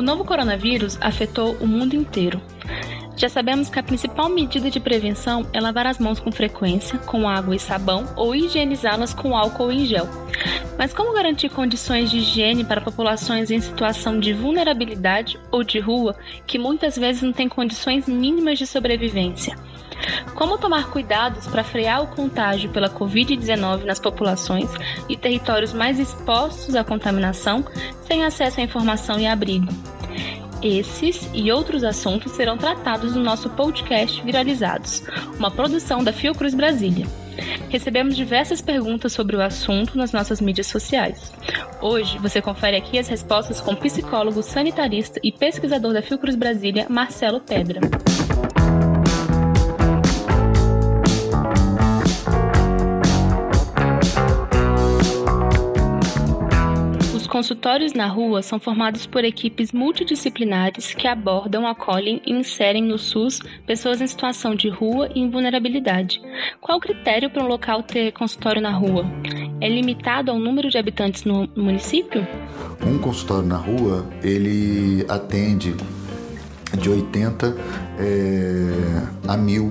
O 0.00 0.02
novo 0.02 0.24
coronavírus 0.24 0.96
afetou 0.98 1.58
o 1.60 1.66
mundo 1.66 1.94
inteiro. 1.94 2.40
Já 3.20 3.28
sabemos 3.28 3.68
que 3.68 3.78
a 3.78 3.82
principal 3.82 4.30
medida 4.30 4.70
de 4.70 4.80
prevenção 4.80 5.46
é 5.52 5.60
lavar 5.60 5.86
as 5.86 5.98
mãos 5.98 6.18
com 6.18 6.32
frequência, 6.32 6.98
com 7.00 7.28
água 7.28 7.54
e 7.54 7.58
sabão, 7.58 8.08
ou 8.16 8.34
higienizá-las 8.34 9.12
com 9.12 9.36
álcool 9.36 9.70
em 9.70 9.84
gel. 9.84 10.08
Mas 10.78 10.94
como 10.94 11.12
garantir 11.12 11.50
condições 11.50 12.10
de 12.10 12.16
higiene 12.16 12.64
para 12.64 12.80
populações 12.80 13.50
em 13.50 13.60
situação 13.60 14.18
de 14.18 14.32
vulnerabilidade 14.32 15.38
ou 15.50 15.62
de 15.62 15.78
rua 15.78 16.16
que 16.46 16.58
muitas 16.58 16.96
vezes 16.96 17.20
não 17.20 17.30
têm 17.30 17.46
condições 17.46 18.06
mínimas 18.06 18.58
de 18.58 18.66
sobrevivência? 18.66 19.54
Como 20.34 20.56
tomar 20.56 20.88
cuidados 20.88 21.46
para 21.46 21.62
frear 21.62 22.02
o 22.02 22.06
contágio 22.06 22.70
pela 22.70 22.88
Covid-19 22.88 23.84
nas 23.84 23.98
populações 23.98 24.70
e 25.10 25.14
territórios 25.14 25.74
mais 25.74 26.00
expostos 26.00 26.74
à 26.74 26.82
contaminação, 26.82 27.66
sem 28.00 28.24
acesso 28.24 28.60
à 28.60 28.62
informação 28.62 29.20
e 29.20 29.26
abrigo? 29.26 29.99
Esses 30.62 31.30
e 31.32 31.50
outros 31.50 31.82
assuntos 31.82 32.32
serão 32.32 32.58
tratados 32.58 33.14
no 33.14 33.22
nosso 33.22 33.48
podcast 33.50 34.22
Viralizados, 34.22 35.02
uma 35.38 35.50
produção 35.50 36.04
da 36.04 36.12
Fiocruz 36.12 36.54
Brasília. 36.54 37.06
Recebemos 37.70 38.14
diversas 38.14 38.60
perguntas 38.60 39.12
sobre 39.12 39.36
o 39.36 39.40
assunto 39.40 39.96
nas 39.96 40.12
nossas 40.12 40.38
mídias 40.38 40.66
sociais. 40.66 41.32
Hoje 41.80 42.18
você 42.18 42.42
confere 42.42 42.76
aqui 42.76 42.98
as 42.98 43.08
respostas 43.08 43.58
com 43.60 43.72
o 43.72 43.76
psicólogo 43.76 44.42
sanitarista 44.42 45.18
e 45.22 45.32
pesquisador 45.32 45.94
da 45.94 46.02
Fiocruz 46.02 46.36
Brasília, 46.36 46.86
Marcelo 46.90 47.40
Pedra. 47.40 47.80
Consultórios 57.30 57.92
na 57.92 58.08
rua 58.08 58.42
são 58.42 58.58
formados 58.58 59.06
por 59.06 59.24
equipes 59.24 59.72
multidisciplinares 59.72 60.92
que 60.92 61.06
abordam, 61.06 61.66
acolhem 61.66 62.20
e 62.26 62.32
inserem 62.32 62.82
no 62.82 62.98
SUS 62.98 63.40
pessoas 63.64 64.00
em 64.00 64.06
situação 64.06 64.54
de 64.54 64.68
rua 64.68 65.08
e 65.14 65.20
invulnerabilidade. 65.20 66.20
Qual 66.60 66.78
o 66.78 66.80
critério 66.80 67.30
para 67.30 67.44
um 67.44 67.46
local 67.46 67.84
ter 67.84 68.12
consultório 68.12 68.60
na 68.60 68.72
rua? 68.72 69.04
É 69.60 69.68
limitado 69.68 70.32
ao 70.32 70.38
número 70.38 70.68
de 70.68 70.76
habitantes 70.76 71.24
no 71.24 71.48
município? 71.56 72.26
Um 72.84 72.98
consultório 72.98 73.46
na 73.46 73.56
rua, 73.56 74.04
ele 74.24 75.06
atende 75.08 75.76
de 76.76 76.90
80 76.90 77.56
é, 77.98 79.28
a 79.28 79.36
mil 79.36 79.70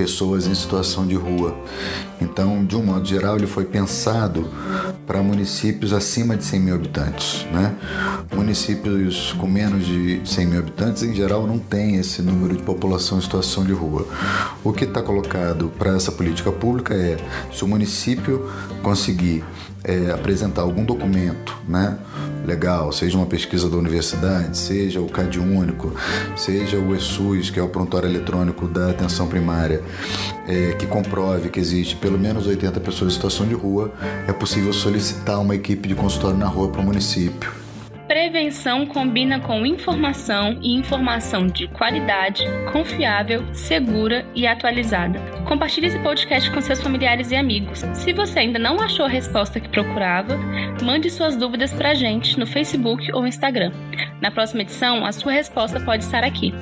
pessoas 0.00 0.46
em 0.46 0.54
situação 0.54 1.06
de 1.06 1.14
rua. 1.14 1.54
Então, 2.22 2.64
de 2.64 2.74
um 2.74 2.82
modo 2.82 3.04
geral, 3.06 3.36
ele 3.36 3.46
foi 3.46 3.66
pensado 3.66 4.48
para 5.06 5.22
municípios 5.22 5.92
acima 5.92 6.38
de 6.38 6.44
100 6.44 6.60
mil 6.60 6.74
habitantes. 6.74 7.44
Né? 7.52 7.74
Municípios 8.34 9.34
com 9.38 9.46
menos 9.46 9.84
de 9.84 10.22
100 10.24 10.46
mil 10.46 10.58
habitantes, 10.60 11.02
em 11.02 11.14
geral, 11.14 11.46
não 11.46 11.58
tem 11.58 11.96
esse 11.96 12.22
número 12.22 12.56
de 12.56 12.62
população 12.62 13.18
em 13.18 13.20
situação 13.20 13.62
de 13.62 13.72
rua. 13.72 14.06
O 14.64 14.72
que 14.72 14.84
está 14.84 15.02
colocado 15.02 15.70
para 15.78 15.94
essa 15.94 16.10
política 16.10 16.50
pública 16.50 16.94
é 16.94 17.18
se 17.52 17.62
o 17.62 17.68
município 17.68 18.50
conseguir 18.82 19.44
é, 19.84 20.12
apresentar 20.12 20.62
algum 20.62 20.82
documento, 20.82 21.54
né? 21.68 21.98
Legal, 22.44 22.92
seja 22.92 23.16
uma 23.16 23.26
pesquisa 23.26 23.68
da 23.68 23.76
universidade, 23.76 24.56
seja 24.56 25.00
o 25.00 25.08
CAD 25.08 25.38
único, 25.38 25.94
seja 26.36 26.78
o 26.78 26.94
ESUS, 26.94 27.50
que 27.50 27.58
é 27.58 27.62
o 27.62 27.68
prontuário 27.68 28.08
eletrônico 28.08 28.66
da 28.66 28.90
atenção 28.90 29.26
primária, 29.26 29.82
é, 30.46 30.72
que 30.72 30.86
comprove 30.86 31.48
que 31.48 31.60
existe 31.60 31.96
pelo 31.96 32.18
menos 32.18 32.46
80 32.46 32.80
pessoas 32.80 33.12
em 33.12 33.14
situação 33.14 33.46
de 33.46 33.54
rua, 33.54 33.92
é 34.26 34.32
possível 34.32 34.72
solicitar 34.72 35.40
uma 35.40 35.54
equipe 35.54 35.88
de 35.88 35.94
consultório 35.94 36.38
na 36.38 36.46
rua 36.46 36.68
para 36.68 36.80
o 36.80 36.84
município. 36.84 37.59
Prevenção 38.10 38.86
combina 38.86 39.38
com 39.38 39.64
informação 39.64 40.58
e 40.60 40.74
informação 40.74 41.46
de 41.46 41.68
qualidade, 41.68 42.42
confiável, 42.72 43.44
segura 43.54 44.26
e 44.34 44.48
atualizada. 44.48 45.20
Compartilhe 45.46 45.86
esse 45.86 45.98
podcast 46.00 46.50
com 46.50 46.60
seus 46.60 46.80
familiares 46.80 47.30
e 47.30 47.36
amigos. 47.36 47.84
Se 47.94 48.12
você 48.12 48.40
ainda 48.40 48.58
não 48.58 48.80
achou 48.80 49.06
a 49.06 49.08
resposta 49.08 49.60
que 49.60 49.68
procurava, 49.68 50.36
mande 50.82 51.08
suas 51.08 51.36
dúvidas 51.36 51.72
para 51.72 51.90
a 51.90 51.94
gente 51.94 52.36
no 52.36 52.48
Facebook 52.48 53.12
ou 53.12 53.28
Instagram. 53.28 53.70
Na 54.20 54.32
próxima 54.32 54.62
edição, 54.62 55.06
a 55.06 55.12
sua 55.12 55.30
resposta 55.30 55.78
pode 55.78 56.02
estar 56.02 56.24
aqui. 56.24 56.52